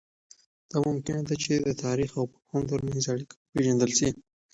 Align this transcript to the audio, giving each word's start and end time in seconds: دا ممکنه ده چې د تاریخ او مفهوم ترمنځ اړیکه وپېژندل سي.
دا 0.69 0.77
ممکنه 0.87 1.21
ده 1.27 1.35
چې 1.43 1.53
د 1.67 1.69
تاریخ 1.83 2.09
او 2.19 2.23
مفهوم 2.33 2.63
ترمنځ 2.71 3.03
اړیکه 3.13 3.35
وپېژندل 3.37 3.91
سي. 3.99 4.09